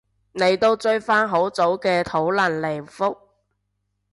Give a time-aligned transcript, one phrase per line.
[0.31, 3.17] 你都追返好早嘅討論嚟覆